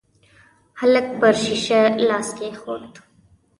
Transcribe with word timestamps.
هلک 0.79 1.07
پر 1.19 1.33
شيشه 1.43 1.81
لاس 2.07 2.27
کېښود. 2.37 2.85